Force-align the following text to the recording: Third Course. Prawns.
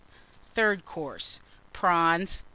Third 0.55 0.83
Course. 0.83 1.39
Prawns. 1.73 2.41